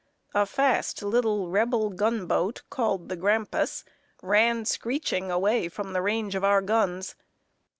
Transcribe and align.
A 0.33 0.47
fast 0.47 1.03
little 1.03 1.47
Rebel 1.51 1.91
gunboat, 1.91 2.63
called 2.71 3.07
the 3.07 3.15
Grampus, 3.15 3.83
ran 4.23 4.65
screeching 4.65 5.29
away 5.29 5.69
from 5.69 5.93
the 5.93 6.01
range 6.01 6.33
of 6.33 6.43
our 6.43 6.63
guns. 6.63 7.13